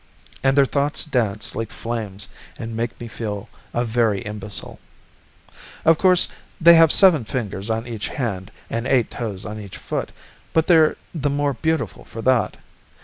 [0.41, 4.79] And their thoughts dance like flames and make me feel a very imbecile.
[5.85, 6.27] "Of course,
[6.59, 10.11] they have seven fingers on each hand and eight toes on each foot,
[10.53, 12.57] but they're the more beautiful for that.